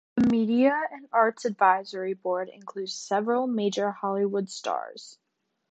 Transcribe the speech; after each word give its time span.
The 0.15 0.25
Media 0.25 0.73
and 0.91 1.07
Arts 1.13 1.45
Advisory 1.45 2.15
Board 2.15 2.49
includes 2.49 2.95
several 2.95 3.45
major 3.45 3.91
Hollywood 3.91 4.49
stars. 4.49 5.19